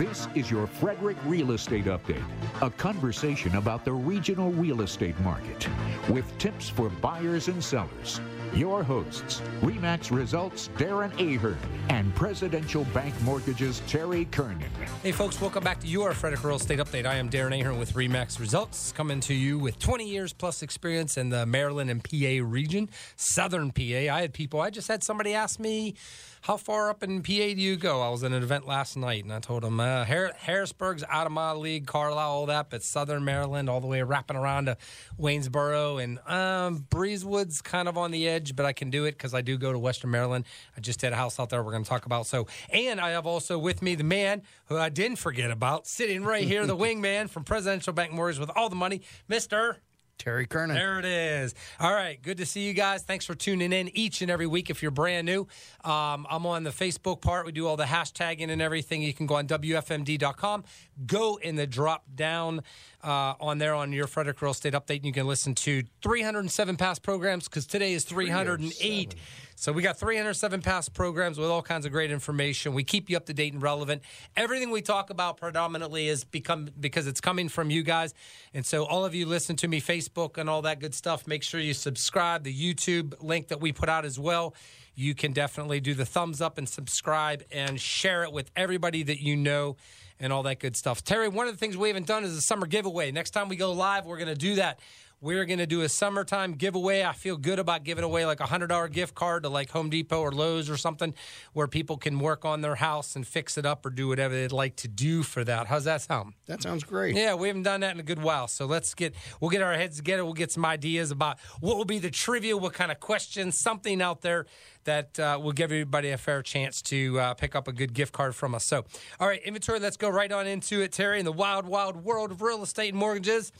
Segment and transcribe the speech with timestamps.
[0.00, 2.24] This is your Frederick Real Estate Update,
[2.62, 5.68] a conversation about the regional real estate market
[6.08, 8.18] with tips for buyers and sellers.
[8.54, 11.58] Your hosts, REMAX Results Darren Ahern
[11.90, 14.70] and Presidential Bank Mortgages Terry Kernan.
[15.02, 17.04] Hey, folks, welcome back to your Frederick Real Estate Update.
[17.04, 21.18] I am Darren Ahern with REMAX Results, coming to you with 20 years plus experience
[21.18, 23.82] in the Maryland and PA region, Southern PA.
[23.82, 25.94] I had people, I just had somebody ask me,
[26.42, 28.00] how far up in PA do you go?
[28.00, 31.26] I was at an event last night, and I told them uh, Har- Harrisburg's out
[31.26, 34.76] of my league, Carlisle, all that, but Southern Maryland, all the way wrapping around to
[35.18, 39.34] Waynesboro, and um, Breezewood's kind of on the edge, but I can do it because
[39.34, 40.46] I do go to Western Maryland.
[40.76, 42.26] I just had a house out there we're going to talk about.
[42.26, 46.24] So, and I have also with me the man who I didn't forget about, sitting
[46.24, 49.76] right here, the wingman from Presidential Bank Mortgage with all the money, Mister.
[50.20, 50.76] Terry Kernan.
[50.76, 51.54] There it is.
[51.80, 52.20] All right.
[52.20, 53.02] Good to see you guys.
[53.02, 55.48] Thanks for tuning in each and every week if you're brand new.
[55.82, 57.46] Um, I'm on the Facebook part.
[57.46, 59.00] We do all the hashtagging and everything.
[59.00, 60.64] You can go on WFMD.com.
[61.06, 62.60] Go in the drop down
[63.02, 64.96] uh, on there on your Frederick Real Estate Update.
[64.96, 69.14] And you can listen to 307 past programs because today is 308.
[69.60, 72.72] So we got 307 past programs with all kinds of great information.
[72.72, 74.00] We keep you up to date and relevant.
[74.34, 78.14] Everything we talk about predominantly is become because it's coming from you guys.
[78.54, 81.26] And so all of you listen to me Facebook and all that good stuff.
[81.26, 82.42] Make sure you subscribe.
[82.42, 84.54] The YouTube link that we put out as well.
[84.94, 89.20] You can definitely do the thumbs up and subscribe and share it with everybody that
[89.20, 89.76] you know
[90.18, 91.04] and all that good stuff.
[91.04, 93.12] Terry, one of the things we haven't done is a summer giveaway.
[93.12, 94.80] Next time we go live, we're going to do that.
[95.22, 97.02] We're going to do a summertime giveaway.
[97.02, 100.18] I feel good about giving away like a $100 gift card to like Home Depot
[100.18, 101.12] or Lowe's or something
[101.52, 104.50] where people can work on their house and fix it up or do whatever they'd
[104.50, 105.66] like to do for that.
[105.66, 106.32] How's that sound?
[106.46, 107.16] That sounds great.
[107.16, 108.48] Yeah, we haven't done that in a good while.
[108.48, 110.24] So let's get, we'll get our heads together.
[110.24, 114.00] We'll get some ideas about what will be the trivia, what kind of questions, something
[114.00, 114.46] out there
[114.84, 118.12] that uh, will give everybody a fair chance to uh, pick up a good gift
[118.12, 118.64] card from us.
[118.64, 118.84] So,
[119.18, 121.18] all right, inventory, let's go right on into it, Terry.
[121.18, 123.52] In the wild, wild world of real estate and mortgages,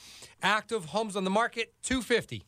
[0.43, 2.45] active homes on the market, 250.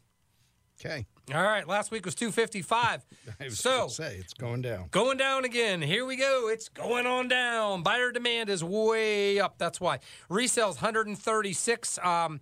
[0.85, 1.07] Okay.
[1.33, 3.07] All right, last week was 255.
[3.41, 4.89] I was so, say it's going down.
[4.91, 5.81] Going down again.
[5.81, 6.49] Here we go.
[6.49, 7.85] It's going on down.
[7.85, 9.59] Buyer demand is way up.
[9.59, 10.01] That's why.
[10.29, 11.99] Resales 136.
[12.03, 12.41] Um,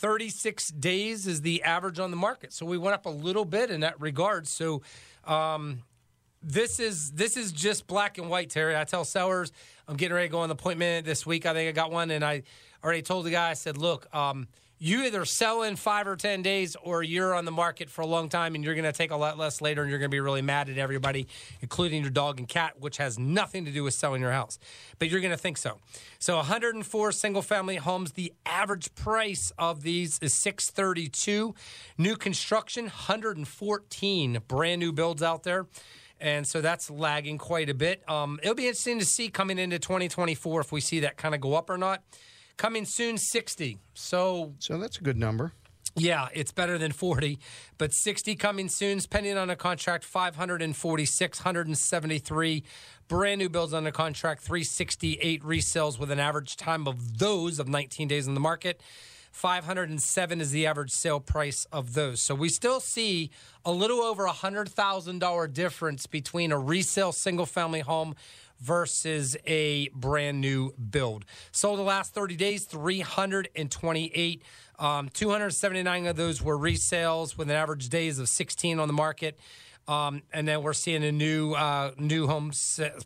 [0.00, 2.54] 36 days is the average on the market.
[2.54, 4.48] So we went up a little bit in that regard.
[4.48, 4.80] So
[5.24, 5.82] um,
[6.42, 8.74] this is this is just black and white, Terry.
[8.76, 9.52] I tell sellers
[9.86, 11.44] I'm getting ready to go on the appointment this week.
[11.44, 12.44] I think I got one, and I
[12.82, 13.50] already told the guy.
[13.50, 14.48] I said, "Look, um,
[14.82, 18.06] you either sell in five or ten days, or you're on the market for a
[18.06, 20.14] long time, and you're going to take a lot less later, and you're going to
[20.14, 21.28] be really mad at everybody,
[21.60, 24.58] including your dog and cat, which has nothing to do with selling your house,
[24.98, 25.78] but you're going to think so."
[26.18, 28.12] So, 104 single-family homes.
[28.12, 31.54] The average price of these is 632.
[31.98, 35.66] New construction, 114 brand new builds out there
[36.20, 38.02] and so that's lagging quite a bit.
[38.08, 41.40] Um, it'll be interesting to see coming into 2024 if we see that kind of
[41.40, 42.02] go up or not.
[42.60, 43.78] Coming soon, 60.
[43.94, 45.52] So, So that's a good number.
[45.96, 47.38] yeah, it's better than 40,
[47.78, 52.62] but 60 coming soon, pending on a contract, 546, 173
[53.08, 57.66] brand new builds on a contract, 368 resales with an average time of those of
[57.66, 58.82] 19 days in the market.
[59.32, 62.20] 507 is the average sale price of those.
[62.20, 63.30] So we still see
[63.64, 68.16] a little over a $100,000 difference between a resale single family home
[68.60, 71.24] versus a brand new build.
[71.52, 74.42] Sold the last 30 days, 328.
[74.78, 79.38] Um, 279 of those were resales with an average days of 16 on the market.
[79.88, 82.52] Um, and then we're seeing a new uh, new home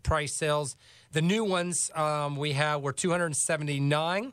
[0.03, 0.77] price sales.
[1.13, 4.33] The new ones um, we have were 279.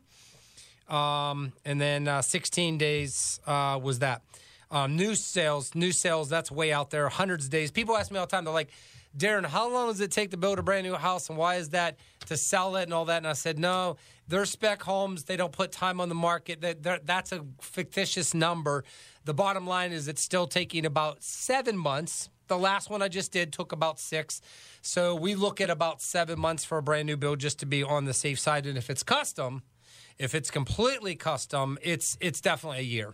[0.90, 4.22] Um, and then uh, 16 days uh, was that.
[4.70, 7.72] Um, new sales, new sales, that's way out there, hundreds of days.
[7.72, 8.72] People ask me all the time, they're like,
[9.18, 11.70] Darren, how long does it take to build a brand new house and why is
[11.70, 13.18] that to sell it and all that?
[13.18, 15.26] And I said, no, they're spec homes.
[15.26, 16.62] They don't put time on the market.
[16.62, 18.84] That that- That's a fictitious number.
[19.26, 22.30] The bottom line is it's still taking about seven months.
[22.48, 24.42] The last one I just did took about six.
[24.82, 27.84] So we look at about seven months for a brand new build just to be
[27.84, 28.66] on the safe side.
[28.66, 29.62] And if it's custom,
[30.18, 33.14] if it's completely custom, it's it's definitely a year.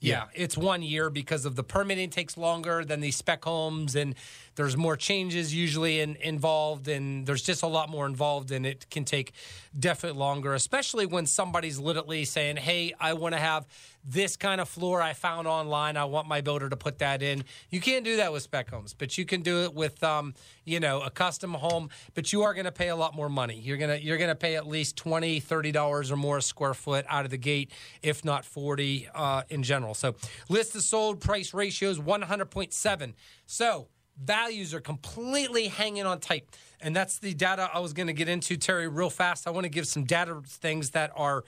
[0.00, 4.14] Yeah, it's one year because of the permitting takes longer than the spec homes, and
[4.58, 8.90] there's more changes usually in, involved, and there's just a lot more involved, and it
[8.90, 9.30] can take
[9.78, 13.68] definitely longer, especially when somebody's literally saying, "Hey, I want to have
[14.04, 15.96] this kind of floor I found online.
[15.96, 18.94] I want my builder to put that in." You can't do that with spec homes,
[18.94, 20.34] but you can do it with, um,
[20.64, 21.88] you know, a custom home.
[22.14, 23.60] But you are going to pay a lot more money.
[23.60, 27.06] You're gonna you're gonna pay at least 20 30 dollars or more a square foot
[27.08, 27.70] out of the gate,
[28.02, 29.94] if not 40 uh, in general.
[29.94, 30.16] So
[30.48, 33.14] list of sold price ratios 100.7.
[33.46, 33.86] So
[34.22, 36.44] values are completely hanging on tight.
[36.80, 39.46] And that's the data I was going to get into, Terry, real fast.
[39.46, 41.44] I want to give some data things that are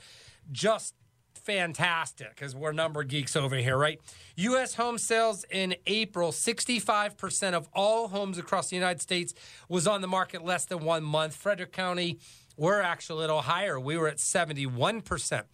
[0.50, 0.94] just
[1.34, 4.00] fantastic because we're number geeks over here, right?
[4.36, 4.74] U.S.
[4.74, 9.34] home sales in April, 65% of all homes across the United States
[9.68, 11.34] was on the market less than one month.
[11.34, 12.18] Frederick County,
[12.56, 13.80] we're actually a little higher.
[13.80, 15.44] We were at 71%.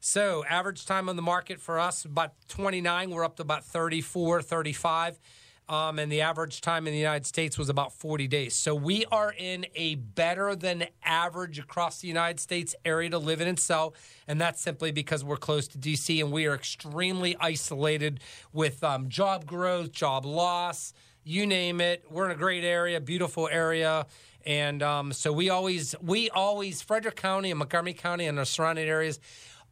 [0.00, 3.10] So, average time on the market for us, about 29.
[3.10, 5.18] We're up to about 34, 35.
[5.66, 8.54] Um, and the average time in the United States was about 40 days.
[8.54, 13.40] So we are in a better than average across the United States area to live
[13.40, 13.94] in and sell.
[14.28, 18.20] And that's simply because we're close to DC and we are extremely isolated
[18.52, 20.92] with um, job growth, job loss,
[21.24, 22.04] you name it.
[22.10, 24.06] We're in a great area, beautiful area.
[24.44, 28.86] And um, so we always, we always, Frederick County and Montgomery County and the surrounding
[28.86, 29.18] areas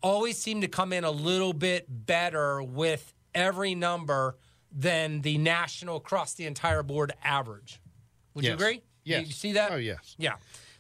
[0.03, 4.37] always seem to come in a little bit better with every number
[4.75, 7.81] than the national across the entire board average.
[8.35, 8.83] Would you agree?
[9.05, 9.27] Yes.
[9.27, 9.73] You see that?
[9.73, 10.15] Oh, yes.
[10.19, 10.35] Yeah.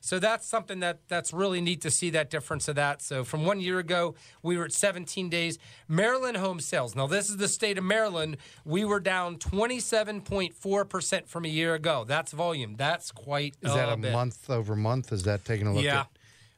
[0.04, 3.00] So that's something that that's really neat to see that difference of that.
[3.02, 5.58] So from one year ago, we were at 17 days.
[5.86, 6.96] Maryland home sales.
[6.96, 8.38] Now this is the state of Maryland.
[8.64, 12.04] We were down 27.4 percent from a year ago.
[12.06, 12.74] That's volume.
[12.76, 13.54] That's quite.
[13.62, 14.12] Is that a bit.
[14.12, 15.12] month over month?
[15.12, 16.00] Is that taking a look Yeah.
[16.00, 16.06] at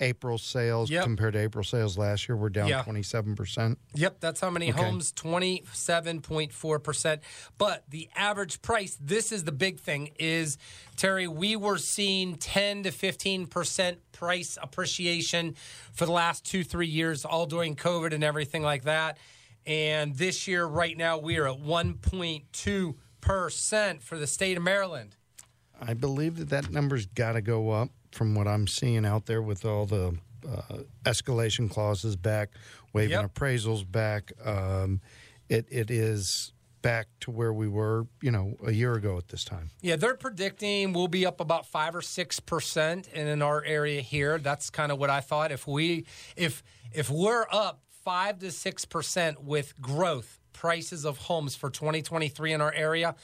[0.00, 1.04] April sales Yep.
[1.04, 2.36] compared to April sales last year?
[2.36, 2.82] We're down Yeah.
[2.82, 3.78] 27%.
[3.94, 4.82] Yep, that's how many Okay.
[4.82, 7.20] homes, 27.4%.
[7.58, 10.58] But the average price, this is the big thing, is
[10.96, 15.54] Terry, we were seeing 10 to 15% price appreciation
[15.92, 19.18] for the last two, three years, all during COVID and everything like that.
[19.66, 25.16] And this year, right now, we are at 1.2% for the state of Maryland.
[25.80, 29.42] I believe that that number's got to go up from what I'm seeing out there
[29.42, 30.16] with all the
[30.48, 32.50] uh, escalation clauses back,
[32.92, 33.34] waiving Yep.
[33.34, 34.32] appraisals back.
[34.44, 35.00] Um,
[35.48, 39.42] it it is back to where we were, you know, a year ago at this
[39.44, 39.70] time.
[39.80, 44.38] Yeah, they're predicting we'll be up about five or six percent in our area here.
[44.38, 45.50] That's kind of what I thought.
[45.50, 46.04] If we
[46.36, 46.62] if
[46.92, 52.60] if we're up five to six percent with growth prices of homes for 2023 in
[52.60, 53.16] our area,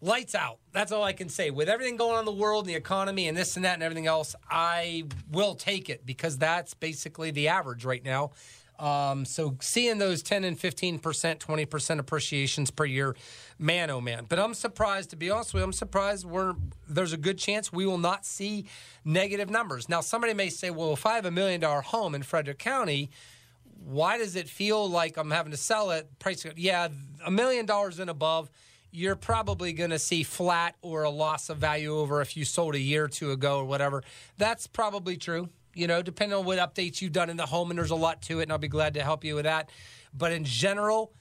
[0.00, 0.58] lights out.
[0.72, 1.50] That's all I can say.
[1.50, 3.82] With everything going on in the world, and the economy, and this and that, and
[3.82, 8.32] everything else, I will take it because that's basically the average right now.
[8.78, 13.14] Um, so seeing those 10 and 15 percent, 20 percent appreciations per year,
[13.58, 14.24] man, oh man.
[14.26, 16.54] But I'm surprised, to be honest with you, I'm surprised we're
[16.88, 18.64] there's a good chance we will not see
[19.04, 19.90] negative numbers.
[19.90, 23.10] Now, somebody may say, well, if I have a million dollar home in Frederick County,
[23.84, 26.18] why does it feel like I'm having to sell it?
[26.18, 26.88] Price, yeah,
[27.24, 28.50] a million dollars and above,
[28.90, 32.74] you're probably going to see flat or a loss of value over if you sold
[32.74, 34.02] a year or two ago or whatever.
[34.38, 35.48] That's probably true.
[35.74, 38.22] You know, depending on what updates you've done in the home, and there's a lot
[38.22, 39.70] to it, and I'll be glad to help you with that.
[40.12, 41.12] But in general,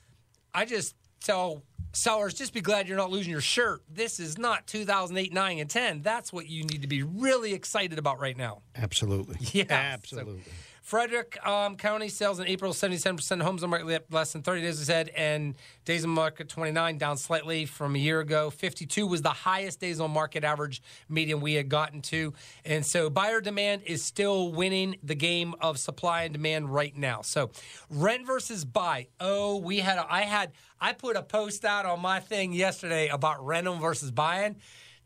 [0.54, 1.64] I just tell
[1.94, 3.82] sellers just be glad you're not losing your shirt.
[3.90, 6.02] This is not 2008, 9, and 10.
[6.02, 8.62] That's what you need to be really excited about right now.
[8.76, 9.38] Absolutely.
[9.52, 10.44] Yeah, Absolutely.
[10.90, 15.10] Frederick um, County sales in April, 77% homes on market less than 30 days ahead,
[15.16, 15.54] and
[15.86, 18.50] days on market 29, down slightly from a year ago.
[18.50, 22.34] 52 was the highest days on market average median we had gotten to.
[22.66, 27.22] And so buyer demand is still winning the game of supply and demand right now.
[27.22, 27.52] So
[27.92, 29.10] rent versus buy.
[29.20, 33.10] Oh, we had, a, I had, I put a post out on my thing yesterday
[33.10, 34.56] about rental versus buying.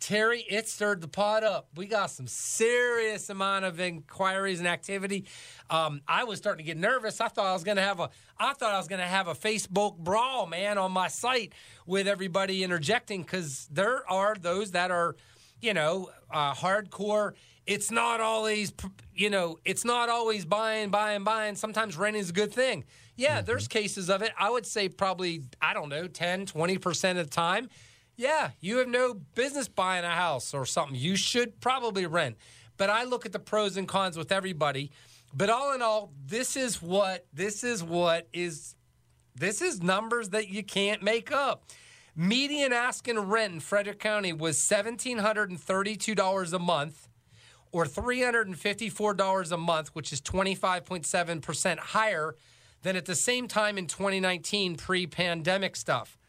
[0.03, 1.69] Terry, it stirred the pot up.
[1.77, 5.23] We got some serious amount of inquiries and activity.
[5.69, 7.21] Um, I was starting to get nervous.
[7.21, 9.29] I thought I was going to have a, I thought I was going to have
[9.29, 11.53] a Facebook brawl, man, on my site
[11.85, 15.15] with everybody interjecting because there are those that are,
[15.61, 17.31] you know, uh, hardcore.
[17.65, 18.73] It's not always,
[19.15, 21.55] you know, it's not always buying, buying, buying.
[21.55, 22.83] Sometimes renting is a good thing.
[23.15, 24.33] Yeah, there's cases of it.
[24.37, 27.69] I would say probably, I don't know, 10, 20% of the time.
[28.15, 30.95] Yeah, you have no business buying a house or something.
[30.95, 32.37] You should probably rent.
[32.77, 34.91] But I look at the pros and cons with everybody.
[35.33, 38.75] But all in all, this is what this is what is
[39.35, 41.65] this is numbers that you can't make up.
[42.15, 47.07] Median asking rent in Frederick County was $1,732 a month
[47.71, 52.35] or $354 a month, which is 25.7% higher
[52.83, 56.19] than at the same time in 2019 pre pandemic stuff.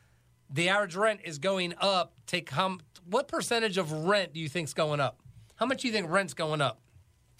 [0.50, 2.12] The average rent is going up.
[2.26, 5.18] Take how, what percentage of rent do you think's going up?
[5.56, 6.80] How much do you think rent's going up?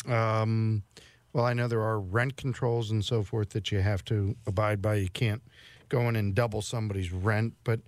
[0.08, 0.82] Um,
[1.32, 4.80] well, I know there are rent controls and so forth that you have to abide
[4.82, 4.96] by.
[4.96, 5.42] You can't
[5.88, 7.80] go in and double somebody's rent, but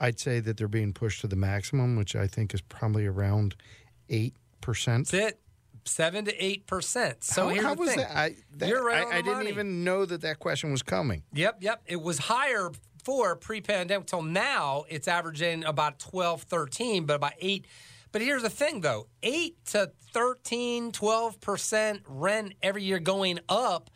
[0.00, 3.54] I'd say that they're being pushed to the maximum, which I think is probably around
[4.08, 5.08] eight percent.
[5.08, 5.38] That's it.
[5.84, 7.24] Seven to eight percent.
[7.24, 7.98] So how, here's how the was thing.
[7.98, 8.16] that?
[8.16, 9.50] I, that, You're right I, I didn't money.
[9.50, 11.24] even know that that question was coming.
[11.32, 11.82] Yep, yep.
[11.86, 12.70] It was higher
[13.04, 17.66] before pre-pandemic till now, it's averaging about 12, 13, but about eight.
[18.12, 23.90] But here's the thing, though: eight to 13, 12 percent rent every year going up.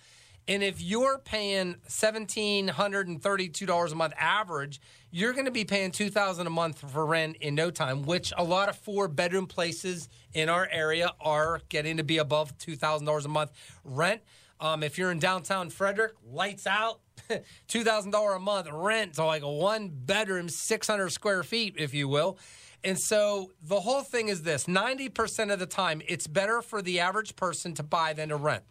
[0.48, 5.50] And if you're paying seventeen hundred and thirty-two dollars a month average, you're going to
[5.50, 8.02] be paying two thousand a month for rent in no time.
[8.02, 12.74] Which a lot of four-bedroom places in our area are getting to be above two
[12.74, 13.50] thousand dollars a month
[13.84, 14.22] rent.
[14.60, 17.00] Um, if you're in downtown Frederick, lights out,
[17.68, 21.92] two thousand dollar a month rent, so like a one-bedroom, six hundred square feet, if
[21.94, 22.38] you will.
[22.84, 26.82] And so the whole thing is this: ninety percent of the time, it's better for
[26.82, 28.64] the average person to buy than to rent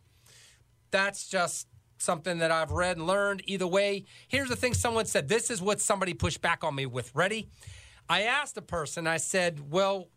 [0.96, 3.42] that's just something that I've read and learned.
[3.46, 6.86] Either way, here's the thing someone said this is what somebody pushed back on me
[6.86, 7.14] with.
[7.14, 7.50] Ready?
[8.08, 10.10] I asked a person, I said, well,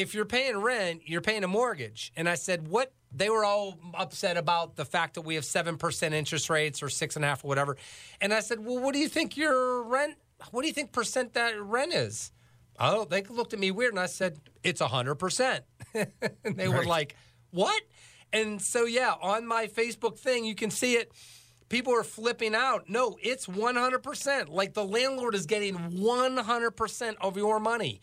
[0.00, 2.10] if you're paying rent, you're paying a mortgage.
[2.16, 2.92] And I said, what?
[3.12, 7.16] They were all upset about the fact that we have 7% interest rates or six
[7.16, 7.76] and a half or whatever.
[8.20, 10.14] And I said, well, what do you think your rent,
[10.52, 12.30] what do you think percent that rent is?
[12.78, 15.60] Oh, they looked at me weird and I said, it's 100%.
[15.94, 16.06] and
[16.56, 16.78] they right.
[16.78, 17.16] were like,
[17.50, 17.82] what?
[18.32, 21.12] And so, yeah, on my Facebook thing, you can see it.
[21.68, 22.88] People are flipping out.
[22.88, 24.48] No, it's 100%.
[24.48, 28.00] Like the landlord is getting 100% of your money.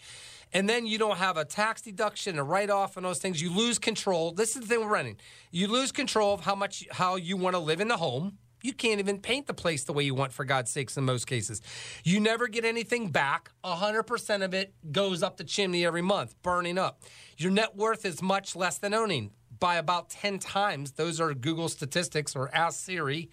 [0.53, 3.41] And then you don't have a tax deduction, a write off, and those things.
[3.41, 4.31] You lose control.
[4.31, 5.17] This is the thing we're running.
[5.51, 8.37] You lose control of how much, how you want to live in the home.
[8.63, 11.27] You can't even paint the place the way you want, for God's sakes, in most
[11.27, 11.61] cases.
[12.03, 13.51] You never get anything back.
[13.63, 17.03] 100% of it goes up the chimney every month, burning up.
[17.37, 20.93] Your net worth is much less than owning by about 10 times.
[20.93, 23.29] Those are Google statistics or Ask Siri.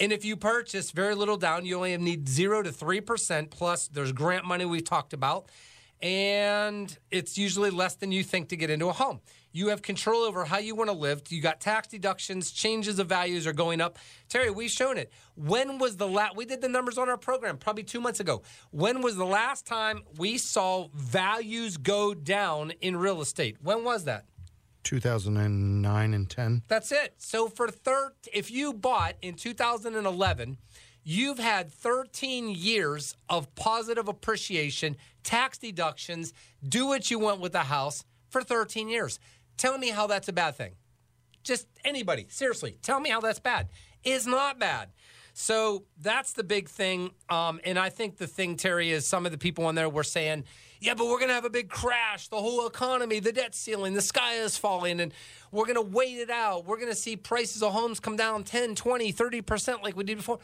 [0.00, 3.50] And if you purchase very little down, you only need 0 to 3%.
[3.50, 5.50] Plus, there's grant money we talked about.
[6.00, 9.20] And it's usually less than you think to get into a home.
[9.50, 11.22] You have control over how you want to live.
[11.30, 13.98] You got tax deductions, changes of values are going up.
[14.28, 15.10] Terry, we've shown it.
[15.34, 16.36] When was the last?
[16.36, 18.42] We did the numbers on our program probably two months ago.
[18.70, 23.56] When was the last time we saw values go down in real estate?
[23.60, 24.26] When was that?
[24.84, 26.62] 2009 and 10.
[26.68, 27.14] That's it.
[27.18, 30.56] So for third, if you bought in 2011,
[31.08, 36.34] you've had 13 years of positive appreciation, tax deductions,
[36.68, 39.18] do what you want with the house for 13 years.
[39.56, 40.72] Tell me how that's a bad thing.
[41.42, 43.68] Just anybody, seriously, tell me how that's bad.
[44.04, 44.90] It's not bad.
[45.32, 47.12] So that's the big thing.
[47.30, 50.04] Um, and I think the thing, Terry, is some of the people on there were
[50.04, 50.44] saying,
[50.78, 52.28] yeah, but we're going to have a big crash.
[52.28, 55.14] The whole economy, the debt ceiling, the sky is falling, and
[55.52, 56.66] we're going to wait it out.
[56.66, 60.18] We're going to see prices of homes come down 10, 20, 30% like we did
[60.18, 60.38] before.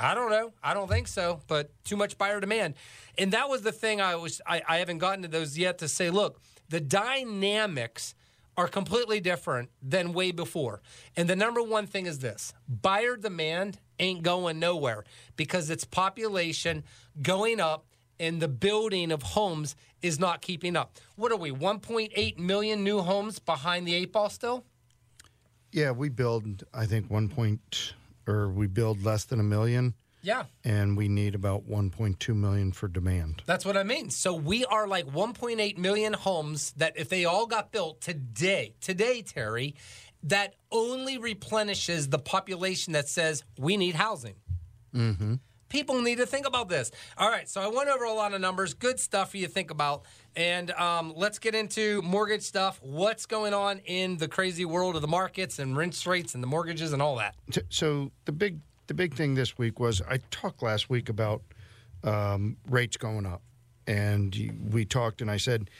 [0.00, 0.52] I don't know.
[0.62, 2.74] I don't think so, but too much buyer demand.
[3.18, 5.88] And that was the thing I was, I, I haven't gotten to those yet to
[5.88, 6.40] say, look,
[6.70, 8.14] the dynamics
[8.56, 10.80] are completely different than way before.
[11.16, 15.04] And the number one thing is this buyer demand ain't going nowhere
[15.36, 16.82] because its population
[17.22, 17.86] going up
[18.18, 20.96] and the building of homes is not keeping up.
[21.16, 24.64] What are we, 1.8 million new homes behind the eight ball still?
[25.72, 27.60] Yeah, we build, I think, 1.
[28.26, 29.94] Or we build less than a million.
[30.22, 30.44] Yeah.
[30.64, 33.42] And we need about 1.2 million for demand.
[33.46, 34.10] That's what I mean.
[34.10, 39.22] So we are like 1.8 million homes that if they all got built today, today,
[39.22, 39.74] Terry,
[40.22, 44.34] that only replenishes the population that says we need housing.
[44.94, 45.34] Mm-hmm.
[45.70, 46.90] People need to think about this.
[47.16, 49.52] All right, so I went over a lot of numbers, good stuff for you to
[49.52, 50.02] think about.
[50.36, 52.80] And um, let's get into mortgage stuff.
[52.82, 56.48] What's going on in the crazy world of the markets and rent rates and the
[56.48, 57.36] mortgages and all that?
[57.70, 58.58] So the big
[58.88, 61.42] the big thing this week was I talked last week about
[62.02, 63.42] um, rates going up,
[63.86, 65.70] and we talked, and I said,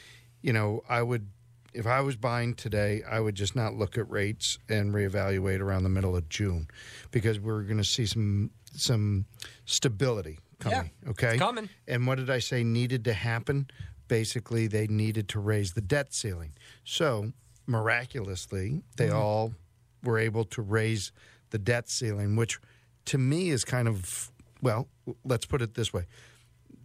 [0.42, 1.26] you know, I would
[1.72, 5.84] if I was buying today, I would just not look at rates and reevaluate around
[5.84, 6.68] the middle of June
[7.10, 9.26] because we're going to see some some
[9.64, 10.90] stability coming.
[11.02, 11.68] Yeah, okay, coming.
[11.88, 13.68] And what did I say needed to happen?
[14.08, 16.52] Basically, they needed to raise the debt ceiling.
[16.84, 17.32] So
[17.66, 19.16] miraculously, they mm-hmm.
[19.16, 19.54] all
[20.02, 21.12] were able to raise
[21.50, 22.58] the debt ceiling, which
[23.06, 24.30] to me is kind of
[24.62, 24.88] well.
[25.24, 26.06] Let's put it this way: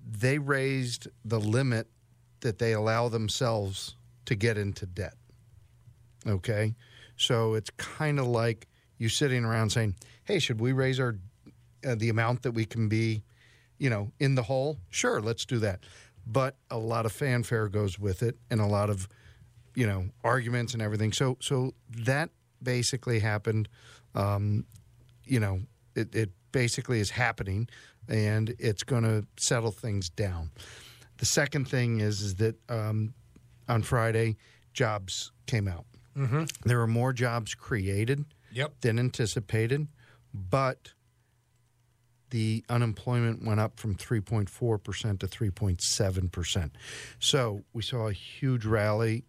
[0.10, 1.88] they raised the limit
[2.42, 5.16] that they allow themselves to get into debt.
[6.28, 6.76] Okay,
[7.16, 11.18] so it's kind of like you sitting around saying, "Hey, should we raise our
[11.86, 13.24] uh, the amount that we can be,
[13.78, 15.86] you know, in the hole, sure, let's do that.
[16.28, 19.08] But a lot of fanfare goes with it, and a lot of,
[19.76, 21.14] you know, arguments and everything.
[21.14, 22.30] So, so that
[22.64, 23.70] basically happened.
[24.16, 24.66] Um,
[25.26, 25.62] you know,
[25.96, 27.68] it, it basically is happening,
[28.08, 30.52] and it's going to settle things down.
[31.18, 33.14] The second thing is is that um,
[33.68, 34.38] on Friday,
[34.74, 35.86] jobs came out.
[36.18, 36.46] Mm-hmm.
[36.66, 38.74] There were more jobs created yep.
[38.82, 39.88] than anticipated,
[40.34, 40.94] but
[42.36, 46.72] the unemployment went up from 3.4% to 3.7%.
[47.18, 49.24] So we saw a huge rally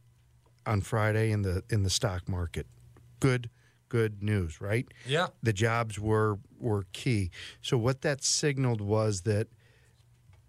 [0.66, 2.66] on Friday in the in the stock market.
[3.20, 3.48] Good
[3.88, 4.88] good news, right?
[5.06, 5.28] Yeah.
[5.40, 7.30] The jobs were were key.
[7.62, 9.46] So what that signaled was that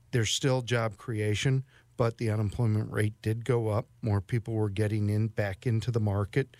[0.10, 1.64] there's still job creation,
[1.96, 3.86] but the unemployment rate did go up.
[4.02, 6.58] More people were getting in back into the market,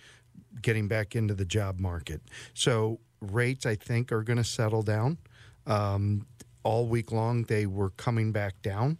[0.62, 2.20] getting back into the job market.
[2.54, 5.18] So rates, I think, are going to settle down.
[5.68, 6.26] Um,
[6.64, 8.98] all week long, they were coming back down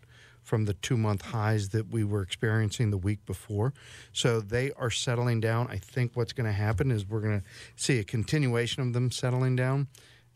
[0.48, 3.74] from the two month highs that we were experiencing the week before.
[4.12, 5.68] So they are settling down.
[5.68, 7.46] I think what's going to happen is we're going to
[7.76, 9.88] see a continuation of them settling down.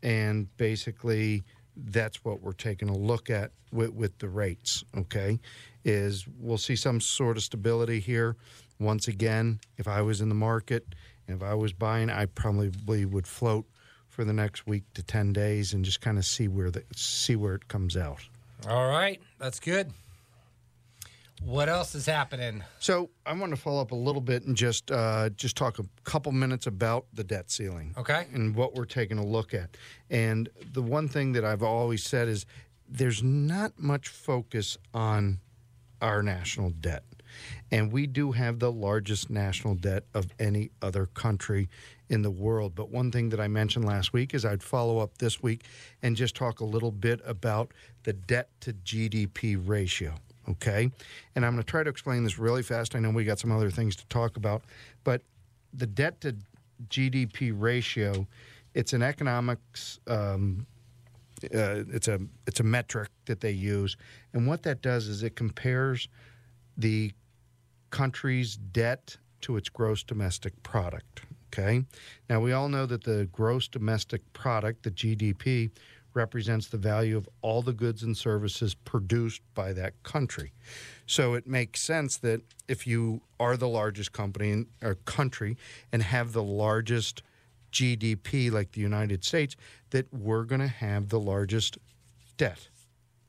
[0.03, 5.41] And basically, that's what we're taking a look at with, with the rates, okay?
[5.85, 8.37] Is we'll see some sort of stability here.
[8.79, 10.95] Once again, if I was in the market,
[11.27, 13.65] and if I was buying, I probably would float
[14.13, 17.35] for the next week to 10 days and just kind of see where the see
[17.35, 18.21] where it comes out.
[18.69, 19.91] All right, that's good.
[21.43, 22.63] What else is happening?
[22.79, 25.85] So I want to follow up a little bit and just uh, just talk a
[26.05, 28.27] couple minutes about the debt ceiling, Okay.
[28.33, 29.77] and what we're taking a look at.
[30.11, 32.47] And the one thing that I've always said is
[32.89, 35.41] there's not much focus on
[36.01, 37.03] our national debt,
[37.73, 41.69] and we do have the largest national debt of any other country
[42.11, 42.75] in the world.
[42.75, 45.65] But one thing that I mentioned last week is I'd follow up this week
[46.03, 47.73] and just talk a little bit about
[48.05, 50.15] the debt to GDP ratio
[50.49, 50.91] okay?
[51.37, 52.95] And I'm going to try to explain this really fast.
[52.95, 54.63] I know we got some other things to talk about,
[55.05, 55.23] but
[55.73, 56.35] the debt to
[56.89, 58.27] GDP ratio,
[58.75, 60.01] it's an economics.
[60.07, 60.67] Um,
[61.45, 63.97] uh, it's a it's a metric that they use,
[64.33, 66.09] and what that does is it compares
[66.77, 67.13] the
[67.93, 71.23] country's debt to its gross domestic product.
[71.53, 71.85] Okay,
[72.31, 75.71] now we all know that the gross domestic product, the GDP,
[76.15, 80.53] represents the value of all the goods and services produced by that country.
[81.07, 85.57] So it makes sense that if you are the largest company in, or country
[85.93, 87.23] and have the largest
[87.71, 89.57] GDP like the United States,
[89.91, 91.79] that we're going to have the largest
[92.37, 92.69] debt.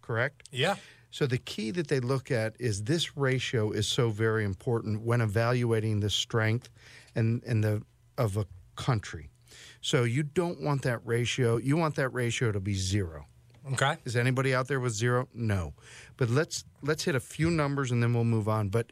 [0.01, 0.43] Correct?
[0.51, 0.75] Yeah.
[1.13, 5.21] So the key that they look at is this ratio is so very important when
[5.21, 6.71] evaluating the strength
[7.13, 7.83] and, and the
[8.17, 9.29] of a country.
[9.79, 11.57] So you don't want that ratio.
[11.57, 13.27] You want that ratio to be zero.
[13.73, 13.97] Okay.
[14.05, 15.27] Is anybody out there with zero?
[15.35, 15.75] No.
[16.17, 18.69] But let's let's hit a few numbers and then we'll move on.
[18.69, 18.91] But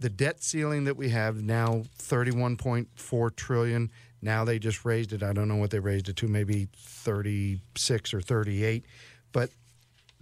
[0.00, 3.92] the debt ceiling that we have now 31.4 trillion.
[4.20, 5.22] Now they just raised it.
[5.22, 8.84] I don't know what they raised it to, maybe 36 or 38.
[9.30, 9.50] But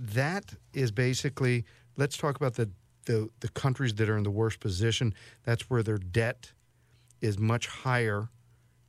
[0.01, 1.65] that is basically
[1.97, 2.71] let's talk about the
[3.07, 5.15] the, the countries that are in the worst position.
[5.45, 6.53] That's where their debt
[7.21, 8.29] is much higher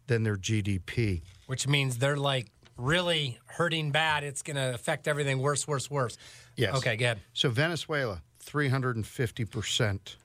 [0.07, 1.21] than their GDP.
[1.47, 2.47] Which means they're like
[2.77, 4.23] really hurting bad.
[4.23, 6.17] It's going to affect everything worse, worse, worse.
[6.55, 6.75] Yes.
[6.75, 7.19] Okay, good.
[7.33, 10.15] So Venezuela, 350%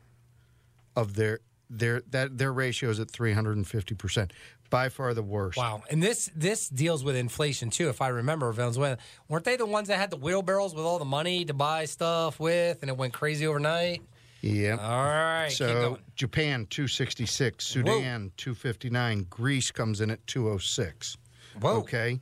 [0.96, 4.31] of their their that their ratio is at 350%.
[4.69, 5.59] By far the worst.
[5.59, 5.85] Wow.
[5.91, 7.89] And this this deals with inflation too.
[7.89, 8.99] If I remember, Venezuela
[9.29, 12.41] weren't they the ones that had the wheelbarrows with all the money to buy stuff
[12.41, 14.03] with, and it went crazy overnight?
[14.43, 14.77] Yeah.
[14.81, 15.51] All right.
[15.51, 15.99] So.
[16.15, 21.17] Japan 266, Sudan 259, Greece comes in at 206.
[21.61, 21.77] Whoa.
[21.79, 22.21] Okay.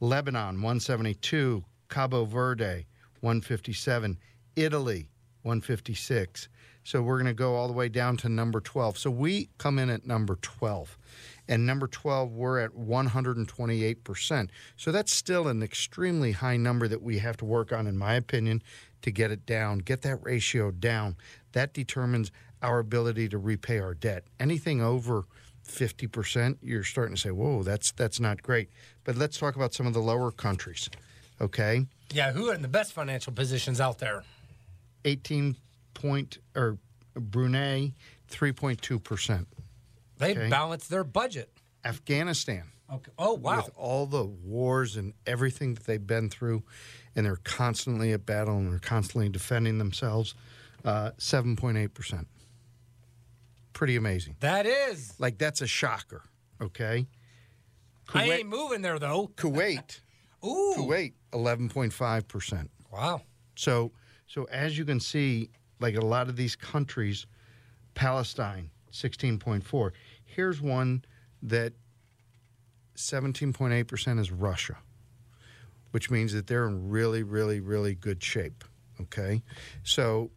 [0.00, 2.86] Lebanon 172, Cabo Verde
[3.20, 4.18] 157,
[4.56, 5.08] Italy
[5.42, 6.48] 156.
[6.86, 8.96] So we're going to go all the way down to number 12.
[8.96, 10.96] So we come in at number 12.
[11.48, 14.48] And number 12, we're at 128%.
[14.76, 18.14] So that's still an extremely high number that we have to work on, in my
[18.14, 18.62] opinion,
[19.02, 21.16] to get it down, get that ratio down.
[21.54, 22.30] That determines
[22.62, 24.22] our ability to repay our debt.
[24.38, 25.24] Anything over
[25.68, 28.70] 50%, you're starting to say, whoa, that's, that's not great.
[29.02, 30.88] But let's talk about some of the lower countries,
[31.40, 31.86] okay?
[32.12, 34.22] Yeah, who are in the best financial positions out there?
[35.04, 35.56] 18
[35.96, 36.78] point, or
[37.14, 37.92] Brunei,
[38.30, 39.46] 3.2%.
[40.18, 40.48] They Okay.
[40.48, 41.50] balance their budget.
[41.84, 43.10] Afghanistan, Okay.
[43.18, 43.56] Oh wow.
[43.64, 46.62] with all the wars and everything that they've been through,
[47.14, 50.34] and they're constantly at battle and they're constantly defending themselves,
[50.84, 52.26] uh, 7.8%.
[53.72, 54.36] Pretty amazing.
[54.40, 55.14] that is.
[55.18, 56.22] Like, that's a shocker,
[56.60, 57.06] okay?
[58.14, 59.28] I Kuwait- ain't moving there though.
[59.36, 60.00] Kuwait,
[60.44, 60.74] Ooh.
[60.76, 62.68] Kuwait, 11.5%.
[62.90, 63.22] Wow.
[63.56, 63.92] So,
[64.26, 67.26] so as you can see, like a lot of these countries,
[67.94, 69.90] Palestine, 16.4.
[70.24, 71.04] Here's one
[71.42, 71.72] that
[72.96, 74.76] 17.8% is Russia,
[75.90, 78.64] which means that they're in really, really, really good shape.
[78.98, 79.42] Okay,
[79.82, 80.30] so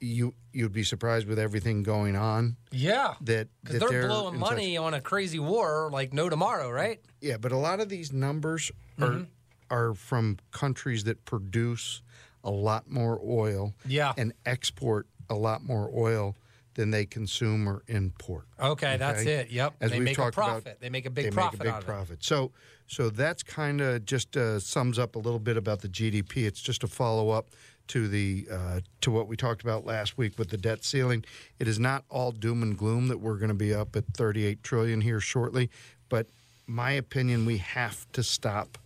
[0.00, 3.14] you you'd be surprised with everything going on Yeah.
[3.20, 6.98] that that they're, blowing in such- money on a crazy war like no tomorrow, right?
[7.20, 9.24] yeah, but a lot of these numbers are Mm-hmm.
[9.70, 12.00] are from countries that produce
[12.46, 14.14] a lot more oil Yeah.
[14.16, 16.34] and export a lot more oil
[16.74, 18.44] than they consume or import.
[18.60, 19.50] Okay, that's it.
[19.50, 19.74] Yep.
[19.80, 20.78] As they make a talked about, profit.
[20.80, 21.86] they make a big they profit make a big of it.
[21.86, 22.24] profit.
[22.24, 22.52] So,
[22.86, 26.46] so that's kind of just uh, sums up a little bit about the GDP.
[26.46, 27.48] It's just a follow up
[27.88, 31.24] to the uh, to what we talked about last week with the debt ceiling.
[31.58, 34.62] It is not all doom and gloom that we're going to be up at 38
[34.62, 35.70] trillion here shortly,
[36.08, 36.26] but
[36.66, 38.76] my opinion, we have to stop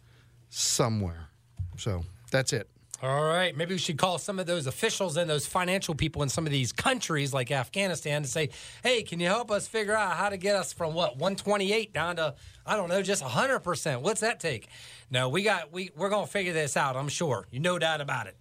[0.48, 1.28] somewhere.
[1.76, 2.68] So that's it.
[3.02, 6.28] All right, maybe we should call some of those officials and those financial people in
[6.28, 8.50] some of these countries like Afghanistan to say,
[8.82, 12.16] "Hey, can you help us figure out how to get us from what 128 down
[12.16, 12.34] to
[12.66, 14.02] I don't know, just 100%?
[14.02, 14.68] What's that take?"
[15.10, 17.46] No, we got we we're going to figure this out, I'm sure.
[17.50, 18.36] You no doubt about it.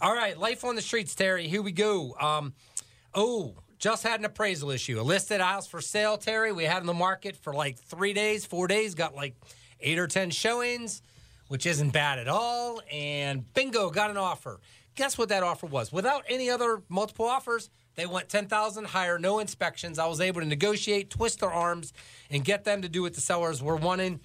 [0.00, 1.48] All right, life on the streets, Terry.
[1.48, 2.14] Here we go.
[2.20, 2.54] Um
[3.14, 5.00] oh, just had an appraisal issue.
[5.00, 6.52] A listed house for sale, Terry.
[6.52, 9.34] We had in the market for like 3 days, 4 days, got like
[9.80, 11.02] 8 or 10 showings
[11.54, 12.80] which isn't bad at all.
[12.90, 14.58] And bingo, got an offer.
[14.96, 15.92] Guess what that offer was?
[15.92, 20.00] Without any other multiple offers, they went 10,000 higher, no inspections.
[20.00, 21.92] I was able to negotiate, twist their arms,
[22.28, 24.18] and get them to do what the sellers were wanting.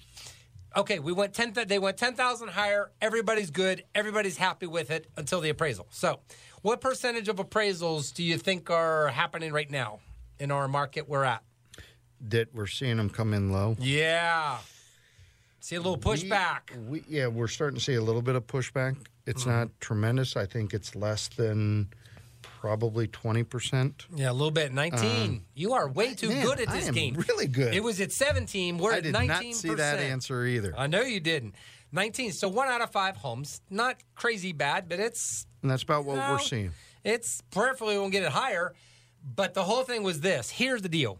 [0.76, 2.90] Okay, we went 10 they went 10,000 higher.
[3.00, 3.84] Everybody's good.
[3.94, 5.86] Everybody's happy with it until the appraisal.
[5.90, 6.18] So,
[6.62, 10.00] what percentage of appraisals do you think are happening right now
[10.40, 11.44] in our market we're at?
[12.20, 13.76] That we're seeing them come in low.
[13.78, 14.58] Yeah.
[15.60, 16.74] See a little pushback.
[16.88, 18.96] We, yeah, we're starting to see a little bit of pushback.
[19.26, 19.50] It's Mm-hmm.
[19.50, 20.36] not tremendous.
[20.36, 21.88] I think it's less than
[22.42, 23.92] probably 20%.
[24.16, 24.72] Yeah, a little bit.
[24.72, 25.44] 19.
[25.54, 27.14] you are way too Um, man, good at I this am game.
[27.28, 27.74] really good.
[27.74, 28.78] It was at 17.
[28.78, 29.26] We're I at did 19%.
[29.28, 30.74] not see that answer either.
[30.76, 31.54] I know you didn't.
[31.92, 32.32] 19.
[32.32, 33.60] So one out of five homes.
[33.70, 36.72] Not crazy bad, but it's And that's about what no, we're seeing.
[37.04, 38.74] It's prayerfully we won't get it higher.
[39.36, 40.48] But the whole thing was this.
[40.50, 41.18] Here's the deal.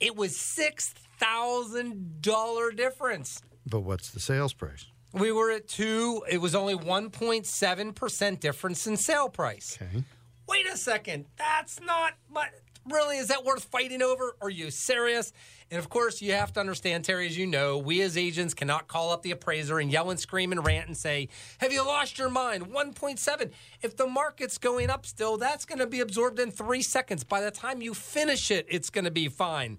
[0.00, 3.42] It was six thousand dollar difference.
[3.66, 4.86] But what's the sales price?
[5.12, 6.22] We were at two.
[6.30, 9.78] It was only one point seven percent difference in sale price.
[9.80, 10.04] Okay.
[10.48, 12.48] wait a second, that's not, but
[12.90, 14.36] really, is that worth fighting over?
[14.40, 15.32] Are you serious?
[15.70, 18.88] And of course, you have to understand, Terry, as you know, we as agents cannot
[18.88, 22.18] call up the appraiser and yell and scream and rant and say, Have you lost
[22.18, 22.68] your mind?
[22.68, 23.50] 1.7.
[23.82, 27.24] If the market's going up still, that's going to be absorbed in three seconds.
[27.24, 29.78] By the time you finish it, it's going to be fine.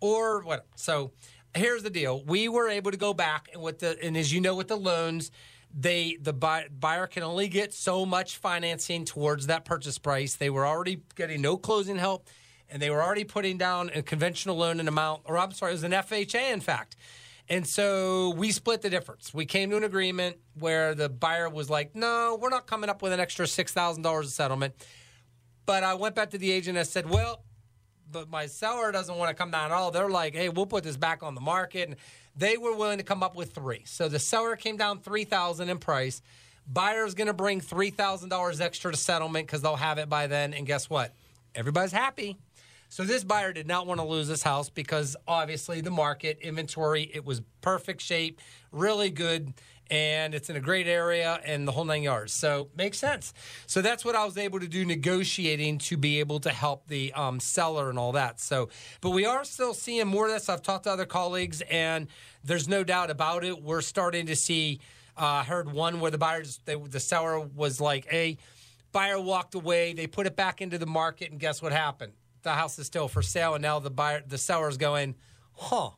[0.00, 0.66] Or what?
[0.76, 1.12] So
[1.54, 2.22] here's the deal.
[2.24, 4.76] We were able to go back and with the, and as you know, with the
[4.76, 5.30] loans,
[5.72, 10.36] they the buy, buyer can only get so much financing towards that purchase price.
[10.36, 12.28] They were already getting no closing help,
[12.68, 15.74] and they were already putting down a conventional loan an amount, or I'm sorry, it
[15.74, 16.96] was an FHA, in fact.
[17.48, 19.34] And so we split the difference.
[19.34, 23.02] We came to an agreement where the buyer was like, "No, we're not coming up
[23.02, 24.74] with an extra six thousand dollars of settlement."
[25.66, 27.44] But I went back to the agent and I said, "Well,
[28.10, 29.90] but my seller doesn't want to come down at all.
[29.90, 31.88] They're like, hey, we'll put this back on the market.
[31.88, 31.96] And
[32.36, 33.82] they were willing to come up with three.
[33.84, 36.22] So the seller came down three thousand in price.
[36.66, 40.26] Buyer's going to bring three thousand dollars extra to settlement because they'll have it by
[40.26, 40.54] then.
[40.54, 41.14] And guess what?
[41.54, 42.36] Everybody's happy.
[42.88, 47.08] So this buyer did not want to lose this house because obviously the market inventory
[47.14, 48.40] it was perfect shape,
[48.72, 49.52] really good,
[49.90, 52.32] and it's in a great area and the whole nine yards.
[52.32, 53.34] So makes sense.
[53.66, 57.12] So that's what I was able to do negotiating to be able to help the
[57.14, 58.40] um, seller and all that.
[58.40, 58.68] So,
[59.00, 60.48] but we are still seeing more of this.
[60.48, 62.06] I've talked to other colleagues, and
[62.44, 63.62] there's no doubt about it.
[63.62, 64.80] We're starting to see.
[65.16, 68.38] Uh, I heard one where the buyers, they, the seller was like, "Hey."
[68.92, 69.92] Buyer walked away.
[69.92, 72.12] They put it back into the market, and guess what happened?
[72.42, 75.14] The house is still for sale, and now the buyer, the seller's going,
[75.52, 75.90] "Huh?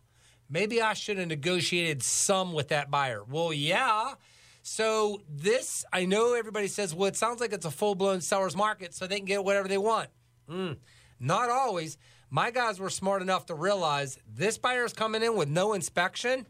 [0.52, 4.14] Maybe I should have negotiated some with that buyer." Well, yeah.
[4.62, 8.54] So this, I know everybody says, "Well, it sounds like it's a full blown seller's
[8.54, 10.10] market, so they can get whatever they want."
[10.48, 10.76] Mm,
[11.18, 11.96] not always.
[12.30, 16.46] My guys were smart enough to realize this buyer's coming in with no inspection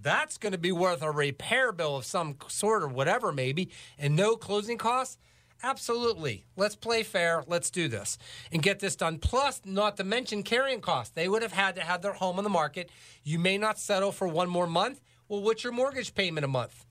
[0.00, 4.14] that's going to be worth a repair bill of some sort or whatever, maybe, and
[4.14, 5.18] no closing costs.
[5.62, 6.44] Absolutely.
[6.56, 7.42] Let's play fair.
[7.46, 8.16] Let's do this
[8.52, 9.18] and get this done.
[9.18, 11.12] Plus, not to mention carrying costs.
[11.14, 12.90] They would have had to have their home on the market.
[13.24, 15.00] You may not settle for one more month.
[15.28, 16.86] Well, what's your mortgage payment a month?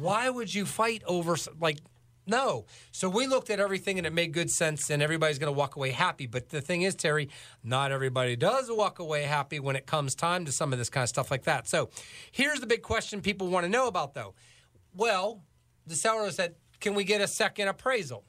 [0.00, 1.78] Why would you fight over, like,
[2.26, 2.66] no.
[2.90, 5.76] So we looked at everything and it made good sense, and everybody's going to walk
[5.76, 6.26] away happy.
[6.26, 7.28] But the thing is, Terry,
[7.62, 11.04] not everybody does walk away happy when it comes time to some of this kind
[11.04, 11.68] of stuff like that.
[11.68, 11.90] So
[12.32, 14.34] here's the big question people want to know about, though.
[14.92, 15.44] Well,
[15.86, 18.24] the seller said, Can we get a second appraisal?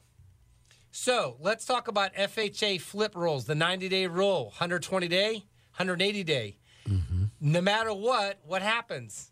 [0.90, 5.32] So let's talk about FHA flip rules the 90 day rule, 120 day,
[5.76, 6.56] 180 day.
[7.40, 9.30] No matter what, what happens?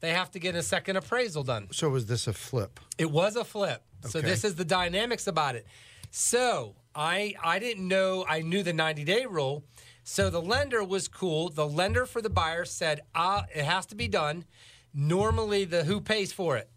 [0.00, 1.68] They have to get a second appraisal done.
[1.72, 2.80] So was this a flip?
[2.98, 3.82] It was a flip.
[4.08, 5.66] So this is the dynamics about it.
[6.10, 9.64] So I I didn't know I knew the 90 day rule.
[10.02, 11.50] So the lender was cool.
[11.50, 14.44] The lender for the buyer said, ah, it has to be done.
[14.92, 16.68] Normally, the who pays for it?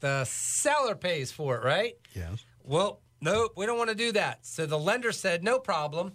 [0.00, 1.96] The seller pays for it, right?
[2.14, 2.44] Yes.
[2.62, 4.46] Well, nope, we don't want to do that.
[4.46, 6.12] So the lender said, no problem.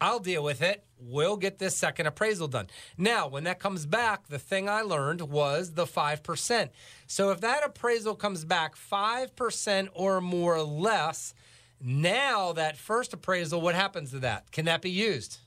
[0.00, 0.84] I'll deal with it.
[0.98, 2.68] We'll get this second appraisal done.
[2.96, 6.68] Now, when that comes back, the thing I learned was the 5%.
[7.06, 11.34] So if that appraisal comes back 5% or more or less,
[11.80, 14.50] now that first appraisal, what happens to that?
[14.50, 15.38] Can that be used?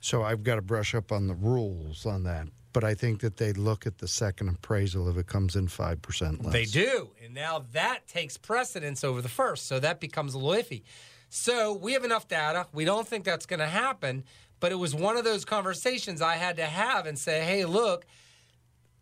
[0.00, 2.46] So I've got to brush up on the rules on that.
[2.76, 6.44] But I think that they look at the second appraisal if it comes in 5%
[6.44, 6.52] less.
[6.52, 7.08] They do.
[7.24, 9.66] And now that takes precedence over the first.
[9.66, 10.82] So that becomes a little iffy.
[11.30, 12.66] So we have enough data.
[12.74, 14.24] We don't think that's going to happen.
[14.60, 18.04] But it was one of those conversations I had to have and say, hey, look,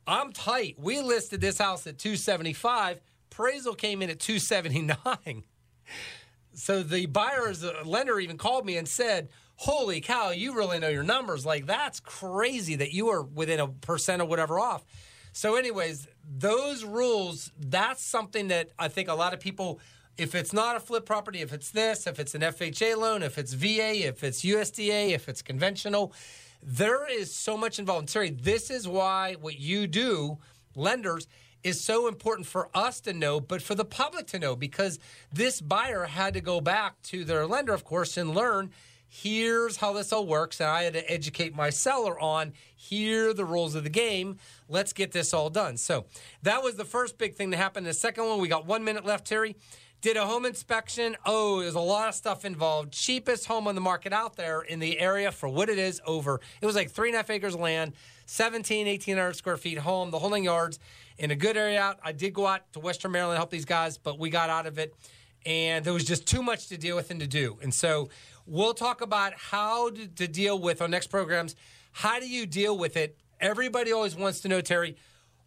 [0.07, 0.77] I'm tight.
[0.79, 3.01] We listed this house at 275.
[3.33, 5.43] Appraisal came in at 279.
[6.55, 10.89] So the buyer's uh, lender even called me and said, Holy cow, you really know
[10.89, 11.47] your numbers.
[11.47, 14.85] Like, that's crazy that you are within a percent or whatever off.
[15.33, 19.81] So, anyways, those rules, that's something that I think a lot of people,
[20.17, 23.39] if it's not a flip property, if it's this, if it's an FHA loan, if
[23.39, 26.13] it's VA, if it's USDA, if it's conventional,
[26.63, 28.15] there is so much involved.
[28.17, 30.39] And this is why what you do,
[30.75, 31.27] lenders,
[31.65, 34.99] is so important for us to know, but for the public to know, because
[35.33, 38.71] this buyer had to go back to their lender, of course, and learn
[39.15, 40.61] here's how this all works.
[40.61, 44.39] And I had to educate my seller on here the rules of the game.
[44.69, 45.77] Let's get this all done.
[45.77, 46.07] So
[46.43, 47.87] that was the first big thing that happened.
[47.87, 49.55] The second one, we got one minute left, Terry.
[50.01, 51.17] Did a home inspection.
[51.25, 52.93] Oh, there's a lot of stuff involved.
[52.93, 56.41] Cheapest home on the market out there in the area for what it is over.
[56.61, 57.95] It was like three and a half acres of land,
[58.27, 60.79] 17, 1800 square feet home, the holding yards
[61.19, 61.99] in a good area out.
[62.03, 64.79] I did go out to Western Maryland, help these guys, but we got out of
[64.79, 64.95] it.
[65.47, 67.59] And there was just too much to deal with and to do.
[67.63, 68.09] And so
[68.47, 71.55] we'll talk about how to, to deal with our next programs.
[71.93, 73.17] How do you deal with it?
[73.41, 74.97] Everybody always wants to know, Terry,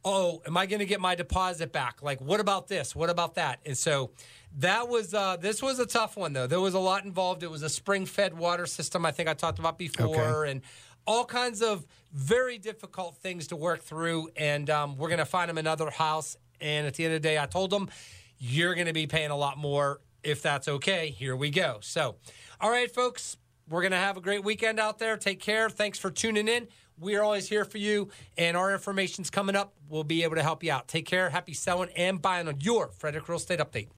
[0.06, 2.04] oh, am I going to get my deposit back?
[2.04, 2.96] Like, what about this?
[2.96, 3.60] What about that?
[3.66, 4.12] And so
[4.60, 6.48] that was uh, this was a tough one though.
[6.48, 7.44] There was a lot involved.
[7.44, 9.06] It was a spring-fed water system.
[9.06, 10.52] I think I talked about before, Okay.
[10.52, 10.62] and
[11.08, 14.30] all kinds of very difficult things to work through.
[14.36, 16.38] And um, we're going to find them another house.
[16.62, 17.90] And at the end of the day, I told them,
[18.38, 21.10] you're going to be paying a lot more if that's okay.
[21.10, 21.78] Here we go.
[21.82, 22.18] So,
[22.62, 23.38] all right, folks,
[23.70, 25.18] we're going to have a great weekend out there.
[25.18, 25.70] Take care.
[25.70, 26.68] Thanks for tuning in.
[27.00, 29.74] We are always here for you, and our information's coming up.
[29.88, 30.88] We'll be able to help you out.
[30.88, 31.30] Take care.
[31.30, 33.90] Happy selling and buying on your Frederick Real Estate Update.